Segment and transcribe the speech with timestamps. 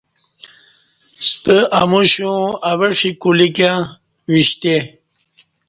[1.27, 3.79] ستہ اموشیوں اوہ ݜی کلیکں
[4.31, 4.75] وشتہ